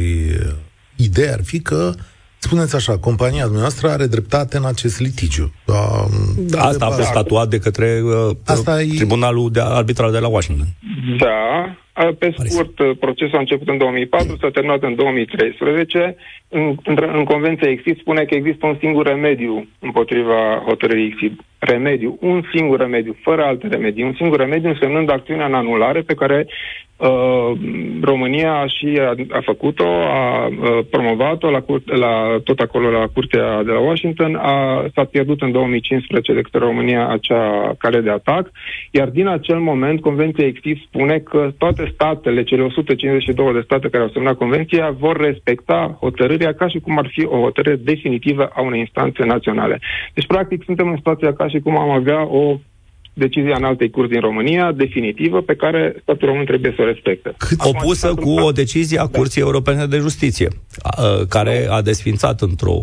[0.95, 1.91] Ideea ar fi că
[2.37, 5.53] Spuneți așa, compania noastră are dreptate în acest litigiu.
[5.65, 10.67] Da, asta a fost statuat de către uh, Asta Tribunalul de arbitral de la Washington.
[11.17, 16.15] Da, pe scurt, procesul a început în 2004, s-a terminat în 2013.
[16.49, 21.39] În, în, în Convenția EXID spune că există un singur remediu împotriva hotărârii EXID.
[21.59, 24.03] Remediu, un singur remediu, fără alte remedii.
[24.03, 26.47] Un singur remediu însemnând acțiunea în anulare pe care
[26.97, 27.57] Uh,
[28.01, 33.63] România și a, a făcut-o, a uh, promovat-o la, curte, la tot acolo la Curtea
[33.63, 38.51] de la Washington, a, s-a pierdut în 2015 de către România acea cale de atac,
[38.91, 44.03] iar din acel moment Convenția EXIF spune că toate statele, cele 152 de state care
[44.03, 48.61] au semnat Convenția, vor respecta hotărârea ca și cum ar fi o hotărâre definitivă a
[48.61, 49.79] unei instanțe naționale.
[50.13, 52.59] Deci, practic, suntem în situația ca și cum am avea o
[53.13, 57.33] decizia în altei curs din România, definitivă, pe care statul român trebuie să o respecte.
[57.37, 59.17] Cât opusă cu o decizie a da.
[59.17, 59.47] Curții da.
[59.47, 60.47] Europene de Justiție,
[61.29, 62.81] care a desfințat într-o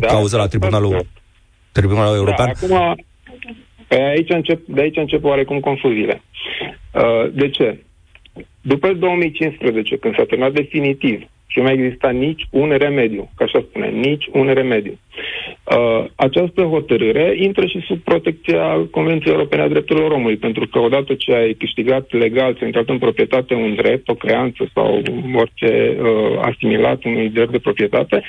[0.00, 1.06] da, cauză la Tribunalul,
[1.72, 2.54] Tribunalul European.
[2.68, 3.02] Da, acum, pe
[3.94, 6.22] aici încep, de aici încep oarecum confuziile.
[7.32, 7.78] De ce?
[8.60, 13.64] După 2015, când s-a terminat definitiv și nu mai exista nici un remediu, ca așa
[13.68, 14.98] spune, nici un remediu.
[15.76, 21.14] Uh, această hotărâre intră și sub protecția Convenției Europene a Drepturilor Omului, pentru că odată
[21.14, 25.02] ce ai câștigat legal, ți-a intrat în proprietate un drept, o creanță sau
[25.34, 28.22] orice uh, asimilat unui drept de proprietate,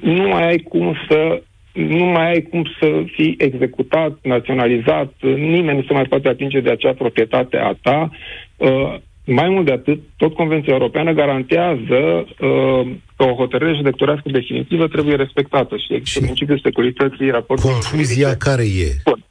[0.00, 5.82] nu mai ai cum să nu mai ai cum să fii executat, naționalizat, nimeni nu
[5.82, 8.10] se mai poate atinge de acea proprietate a ta.
[8.56, 14.88] Uh, mai mult de atât, tot Convenția Europeană garantează uh, că o hotărâre judecătorească definitivă
[14.88, 17.74] trebuie respectată și există principiul securității raportului.
[17.74, 18.90] Concluzia care e?
[19.04, 19.24] Bun.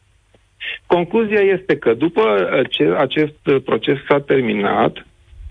[0.85, 2.21] Concluzia este că după
[2.69, 5.05] ce acest proces s-a terminat,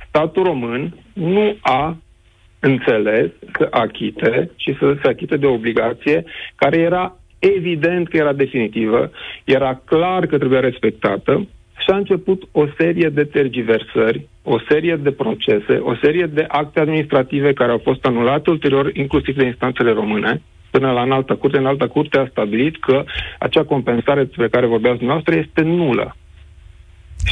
[0.09, 1.97] statul român nu a
[2.61, 6.25] înțeles să achite și să se achite de obligație
[6.57, 9.11] care era evident că era definitivă,
[9.45, 11.47] era clar că trebuia respectată,
[11.87, 16.81] și a început o serie de tergiversări, o serie de procese, o serie de acte
[16.81, 21.59] administrative care au fost anulate ulterior, inclusiv de instanțele române, până la înaltă curte.
[21.59, 23.05] În altă curte a stabilit că
[23.39, 26.17] acea compensare despre care vorbeați dumneavoastră este nulă.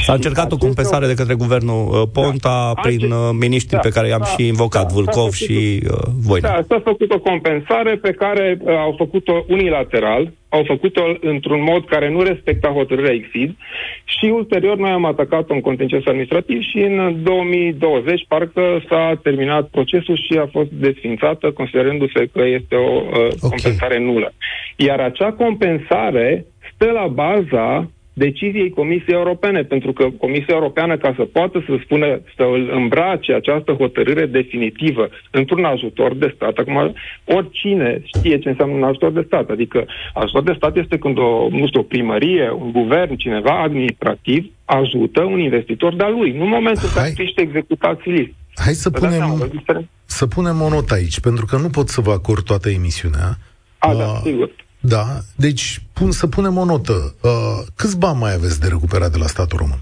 [0.03, 2.81] S-a încercat o compensare de către guvernul uh, Ponta da.
[2.81, 6.49] prin uh, miniștrii da, pe care i-am da, și invocat, da, Vulcov și uh, Voina.
[6.49, 11.85] Da, s-a făcut o compensare pe care uh, au făcut-o unilateral, au făcut-o într-un mod
[11.85, 13.55] care nu respecta hotărârea EXID
[14.03, 20.15] și ulterior noi am atacat un contencios administrativ și în 2020 parcă s-a terminat procesul
[20.15, 23.49] și a fost desfințată considerându-se că este o uh, okay.
[23.49, 24.33] compensare nulă.
[24.75, 31.23] Iar acea compensare stă la baza deciziei Comisiei Europene, pentru că Comisia Europeană, ca să
[31.23, 36.93] poată să spună, să îl îmbrace această hotărâre definitivă într-un ajutor de stat, acum
[37.25, 41.47] oricine știe ce înseamnă un ajutor de stat, adică ajutor de stat este când o,
[41.49, 46.49] nu știu, o primărie, un guvern, cineva administrativ ajută un investitor de-a lui, nu în
[46.49, 48.33] momentul în care ești executat civilist.
[48.55, 49.51] Hai să punem,
[50.05, 53.37] să punem o notă aici, pentru că nu pot să vă acord toată emisiunea.
[53.77, 54.49] A, uh, da, sigur.
[54.87, 57.15] Da, deci pun, să punem o notă.
[57.21, 59.81] Uh, câți bani mai aveți de recuperat de la statul român?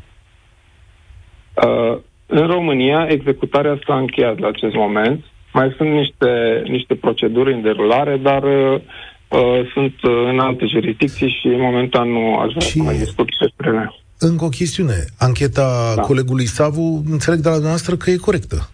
[1.53, 5.23] Uh, în România, executarea s-a încheiat la acest moment.
[5.53, 8.81] Mai sunt niște, niște proceduri în derulare, dar uh,
[9.27, 9.95] uh sunt
[10.29, 12.77] în alte jurisdicții și momentan nu aș vrea și...
[12.77, 13.93] să mai discut despre ele.
[14.19, 15.05] Încă o chestiune.
[15.17, 16.01] Ancheta da.
[16.01, 18.69] colegului Savu, înțeleg de la dumneavoastră că e corectă.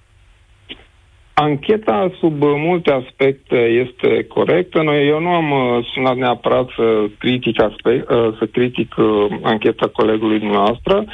[1.41, 4.82] Ancheta, sub multe aspecte, este corectă.
[4.82, 9.88] Noi, eu nu am uh, sunat neapărat să critic, aspect, uh, să critic uh, ancheta
[9.93, 11.06] colegului dumneavoastră.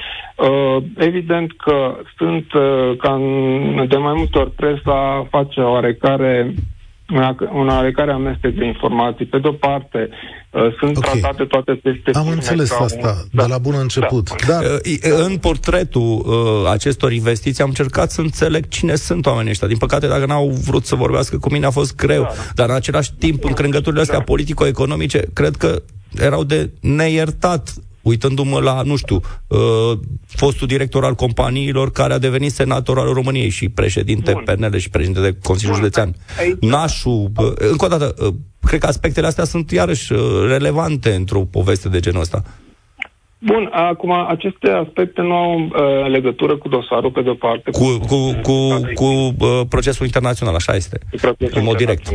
[0.98, 2.46] Evident că sunt,
[2.98, 3.18] ca
[3.88, 6.54] de mai multe ori, presa face oarecare
[7.54, 9.26] un oarecare amestec de informații.
[9.26, 10.10] Pe de-o parte,
[10.52, 11.20] uh, sunt okay.
[11.20, 13.28] tratate toate aceste Am înțeles asta un...
[13.32, 13.48] de da.
[13.48, 14.46] la bun început.
[14.48, 14.54] Da.
[14.54, 14.63] Dar...
[14.63, 19.68] Uh, în portretul uh, acestor investiții am încercat să înțeleg cine sunt oamenii ăștia.
[19.68, 22.22] Din păcate, dacă n-au vrut să vorbească cu mine, a fost greu.
[22.22, 22.52] Da, da.
[22.56, 24.24] Dar în același timp, în crângăturile astea da.
[24.24, 25.82] politico-economice, cred că
[26.20, 27.74] erau de neiertat
[28.06, 33.50] uitându-mă la, nu știu, uh, fostul director al companiilor care a devenit senator al României
[33.50, 34.44] și președinte Bun.
[34.44, 35.84] PNL și președinte de Consiliul Bun.
[35.84, 36.15] Județean.
[36.39, 36.58] Aici...
[36.60, 41.39] Nașu, uh, încă o dată, uh, cred că aspectele astea sunt iarăși uh, relevante într-o
[41.39, 42.44] poveste de genul ăsta.
[43.39, 47.72] Bun, acum aceste aspecte nu au uh, legătură cu dosarul pe de-o parte.
[47.72, 48.58] Cu, cu, cu,
[48.94, 51.00] cu uh, procesul internațional, așa este.
[51.38, 52.10] În mod direct.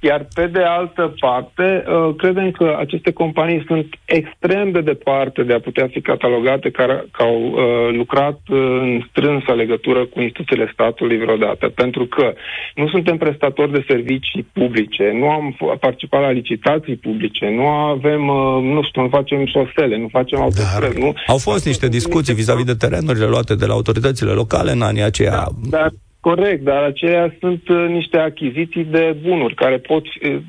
[0.00, 5.52] Iar pe de altă parte, uh, credem că aceste companii sunt extrem de departe de
[5.52, 11.18] a putea fi catalogate ca, ca au uh, lucrat în strânsă legătură cu instituțiile statului
[11.18, 12.32] vreodată, pentru că
[12.74, 18.62] nu suntem prestatori de servicii publice, nu am participat la licitații publice, nu avem, uh,
[18.62, 20.98] nu știu, nu facem șosele, nu facem autostrăzi.
[20.98, 21.14] Nu...
[21.26, 25.30] Au fost niște discuții vis-a-vis de terenurile luate de la autoritățile locale în anii aceia.
[25.30, 25.90] Da, dar
[26.28, 30.26] Corect, dar aceia sunt uh, niște achiziții de bunuri care pot fi...
[30.26, 30.40] Uh,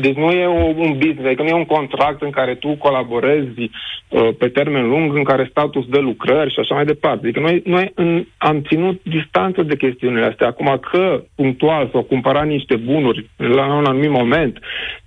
[0.00, 3.60] deci nu e o, un business, adică nu e un contract în care tu colaborezi
[4.08, 7.26] uh, pe termen lung, în care statul îți dă lucrări și așa mai departe.
[7.26, 10.46] Adică noi, noi în, am ținut distanță de chestiunile astea.
[10.46, 14.58] Acum că punctual sau cumpăra niște bunuri la un anumit moment,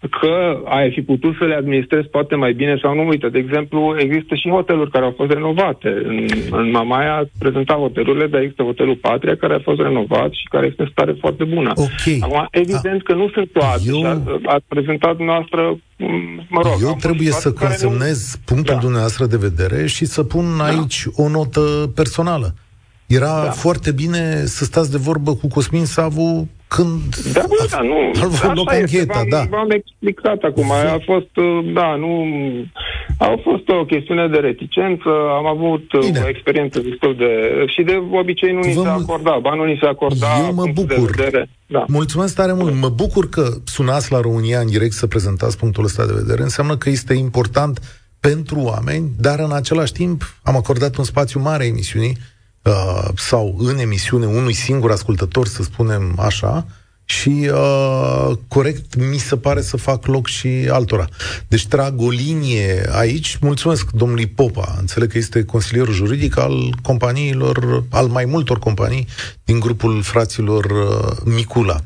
[0.10, 3.08] că ai fi putut să le administrezi poate mai bine sau nu.
[3.08, 5.90] Uite, de exemplu, există și hoteluri care au fost renovate.
[6.04, 10.32] În, în Mamaia a prezentat hotelurile, dar există hotelul Patria care a fost renovat renovat
[10.32, 11.72] și care este în stare foarte bună.
[11.76, 12.18] Okay.
[12.22, 13.82] Acum, evident a, că nu sunt toate.
[13.86, 14.02] Eu...
[14.58, 15.80] Ați prezentat noastră,
[16.50, 16.82] mă rog...
[16.82, 18.42] Eu trebuie să consemnez nu...
[18.46, 18.80] punctul da.
[18.80, 20.64] dumneavoastră de vedere și să pun da.
[20.64, 22.54] aici o notă personală.
[23.08, 23.52] Era da.
[23.52, 28.12] foarte bine să stați de vorbă cu Cosmin Savu când da, bă, da, nu.
[28.22, 29.44] a avut loc ancheta, da.
[29.50, 30.72] V-am explicat acum.
[30.72, 32.12] A fost, uh, da, nu...
[33.18, 36.22] A fost o chestiune de reticență, am avut uh, Bine.
[36.26, 37.30] o experiență destul de...
[37.68, 40.28] Și de obicei nu ni se acorda, ba nu ni se acorda...
[40.48, 41.16] Eu mă bucur.
[41.16, 41.86] De da.
[41.88, 42.74] Mulțumesc tare mult.
[42.74, 46.42] Mă bucur că sunați la România în direct să prezentați punctul ăsta de vedere.
[46.42, 47.80] Înseamnă că este important
[48.20, 52.18] pentru oameni, dar în același timp am acordat un spațiu mare emisiunii
[52.68, 56.66] Uh, sau în emisiune unui singur ascultător, să spunem așa,
[57.10, 61.08] și uh, corect mi se pare să fac loc și altora.
[61.48, 63.38] Deci trag o linie aici.
[63.42, 64.76] Mulțumesc domnului Popa.
[64.80, 69.08] Înțeleg că este consilierul juridic al companiilor, al mai multor companii
[69.44, 71.80] din grupul fraților uh, Micula.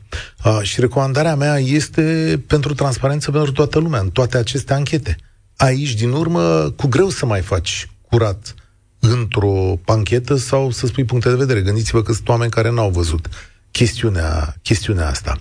[0.46, 5.16] Uh, și recomandarea mea este pentru transparență pentru toată lumea, în toate aceste anchete.
[5.56, 8.56] Aici, din urmă, cu greu să mai faci curat
[9.02, 11.62] într-o panchetă sau să spui puncte de vedere.
[11.62, 13.28] Gândiți-vă că sunt oameni care n-au văzut
[13.72, 15.34] chestiunea, chestiunea asta.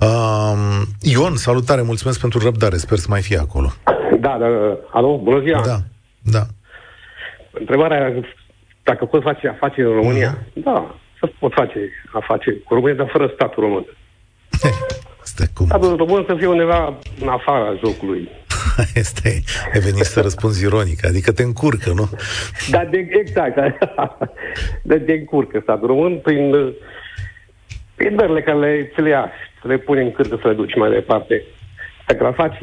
[0.00, 3.72] Uh, Ion, salutare, mulțumesc pentru răbdare, sper să mai fie acolo.
[4.20, 4.46] Da, da,
[4.92, 5.62] alo, bună ziua.
[5.64, 5.78] Da,
[6.22, 6.42] da.
[7.50, 8.22] Întrebarea
[8.82, 10.38] dacă pot face afaceri în România?
[10.38, 10.62] Uh-huh.
[10.64, 11.78] Da, să pot face
[12.12, 13.84] afaceri cu România, dar fără statul român.
[15.32, 15.66] Stai cum?
[15.66, 18.28] Statul român să fie undeva în afara jocului.
[19.02, 22.08] este, ai venit să răspunzi ironic, adică te încurcă, nu?
[22.70, 23.56] Da, de, exact.
[24.82, 26.74] De, de încurcă statul român prin,
[27.94, 30.76] prin dările care le, ți le ia, să le pune în cârcă să le duci
[30.76, 31.42] mai departe.
[32.06, 32.58] Dacă la faci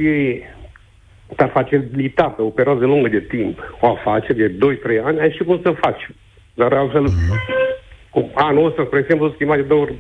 [1.35, 4.57] te-ar face lita pe o perioadă lungă de timp, o afacere de
[4.99, 6.09] 2-3 ani, ai și cum să faci.
[6.53, 8.09] Dar altfel, mm-hmm.
[8.09, 9.95] cu anul ăsta, spre exemplu, schimba de două ori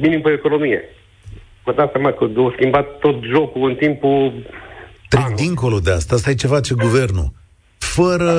[0.00, 0.84] minim pe economie.
[1.64, 4.32] Vă dați seama că au schimbat tot jocul în timpul
[5.10, 7.28] Trec dincolo de asta, asta e ce face guvernul.
[7.78, 8.32] Fără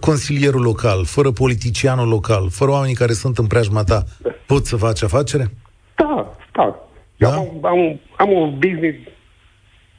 [0.00, 4.02] consilierul local, fără politicianul local, fără oamenii care sunt în preajma ta,
[4.46, 5.46] poți să faci afacere?
[5.94, 6.76] Da, da.
[7.16, 7.34] da?
[7.34, 8.98] am, am, am un business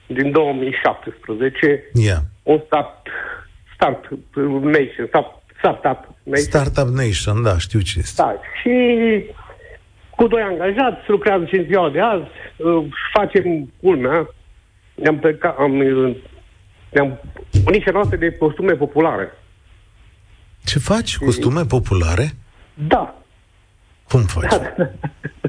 [0.08, 2.18] din 2017, yeah.
[2.44, 3.08] un start,
[3.76, 4.10] start
[4.62, 6.46] nation, start, startup nation.
[6.46, 8.22] Startup nation, da, știu ce este.
[8.22, 8.74] Da, și
[10.10, 14.28] cu doi angajați, lucrează și în ziua de azi, uh, facem culmea,
[14.96, 15.72] ne-am plecat, am,
[16.90, 17.20] ne-am
[17.66, 19.32] niște noastre de costume populare.
[20.66, 21.18] Ce faci?
[21.18, 22.30] Costume populare?
[22.74, 23.24] Da.
[24.10, 24.50] Cum faci?
[24.50, 24.70] Da,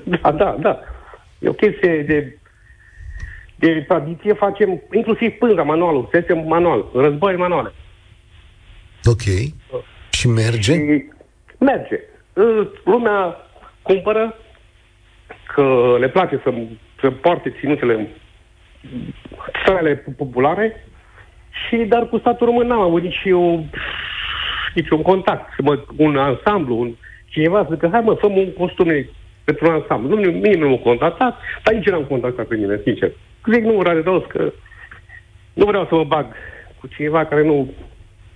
[0.20, 0.56] da, da.
[0.60, 0.80] da.
[1.38, 2.38] E o chestie de,
[3.56, 7.72] de tradiție, facem inclusiv pânza, manualul, sese manual, război manuale.
[9.04, 9.22] Ok.
[10.10, 10.72] Și merge?
[10.74, 11.04] Și
[11.58, 12.00] merge.
[12.84, 13.36] Lumea
[13.82, 14.34] cumpără
[15.54, 16.54] că le place să,
[17.00, 18.08] să poarte ținuțele
[19.64, 20.86] țările populare
[21.66, 23.66] și dar cu statul român n-am avut nici eu
[24.74, 26.94] niciun contact, să mă, un ansamblu, un,
[27.26, 28.88] cineva să zică, hai mă, fă un costum
[29.44, 30.08] pentru un ansamblu.
[30.08, 33.12] Nu, mine nu m-au contactat, dar nici n-am contactat pe mine, sincer.
[33.52, 34.52] Zic, nu, rare rost, că
[35.52, 36.26] nu vreau să mă bag
[36.80, 37.72] cu cineva care nu,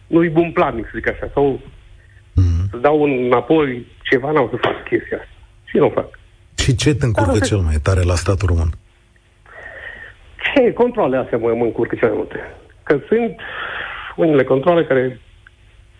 [0.07, 2.71] nu-i bun plannic, să zic așa, sau mm-hmm.
[2.71, 5.33] să dau înapoi ceva, n-am să fac chestia asta.
[5.65, 6.19] Și nu fac.
[6.57, 8.71] Și ce te încurcă cel mai tare la statul român?
[10.55, 12.55] Ce controle astea mă, mă încurcă cel mai multe.
[12.83, 13.41] Că sunt
[14.17, 15.21] unele controle care,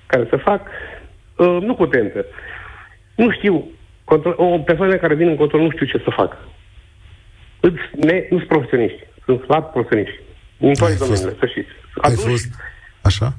[0.07, 0.67] care se fac
[1.37, 2.25] uh, nu putență.
[3.15, 3.71] Nu știu,
[4.05, 6.39] control, o persoană care vine în control nu știu ce să facă.
[7.93, 10.21] Ne, nu sunt profesioniști, sunt slab profesioniști.
[10.59, 11.69] În toate domeniile, să știți.
[11.95, 12.55] Aduși, Ai fost
[13.03, 13.33] așa?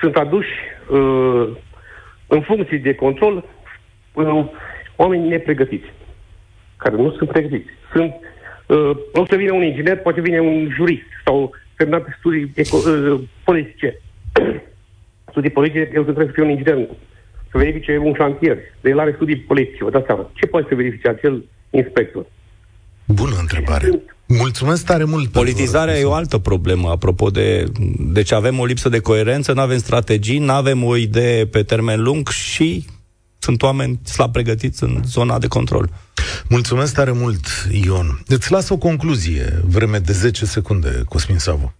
[0.00, 0.48] Sunt aduși
[0.90, 1.48] uh,
[2.26, 3.44] în funcție de control
[4.12, 4.44] uh,
[4.96, 5.92] oameni nepregătiți,
[6.76, 7.68] care nu sunt pregătiți.
[7.92, 8.29] Sunt Uh,
[9.12, 14.00] o să vină un inginer, poate vine un jurist sau terminat studii eco- uh, politice.
[15.30, 16.88] studii politice, el trebuie să fie un inginer,
[17.50, 18.56] să verifice un șantier.
[18.80, 20.30] De el are studii politice, vă dați seama.
[20.34, 22.26] Ce poate să verifice acel inspector?
[23.04, 24.00] Bună întrebare.
[24.26, 25.28] Mulțumesc tare mult.
[25.28, 27.64] Politizarea e o altă problemă, apropo de...
[27.98, 32.02] Deci avem o lipsă de coerență, nu avem strategii, nu avem o idee pe termen
[32.02, 32.84] lung și
[33.40, 35.90] sunt oameni slab pregătiți în zona de control.
[36.48, 38.22] Mulțumesc tare mult, Ion.
[38.26, 41.74] Îți las o concluzie, vreme de 10 secunde, Cosmin Savu.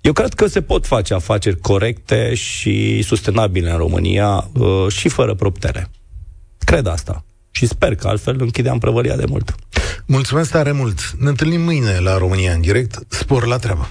[0.00, 5.34] Eu cred că se pot face afaceri corecte și sustenabile în România uh, și fără
[5.34, 5.90] proptere.
[6.64, 7.24] Cred asta.
[7.50, 9.54] Și sper că altfel închideam prăvălia de mult.
[10.06, 11.12] Mulțumesc tare mult.
[11.18, 12.98] Ne întâlnim mâine la România în direct.
[13.08, 13.90] Spor la treabă.